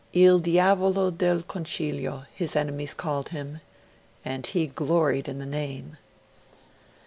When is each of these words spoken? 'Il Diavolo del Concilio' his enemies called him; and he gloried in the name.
'Il 0.13 0.39
Diavolo 0.39 1.11
del 1.11 1.43
Concilio' 1.43 2.25
his 2.33 2.55
enemies 2.55 2.91
called 2.91 3.29
him; 3.29 3.61
and 4.25 4.47
he 4.47 4.65
gloried 4.65 5.27
in 5.29 5.37
the 5.37 5.45
name. 5.45 5.97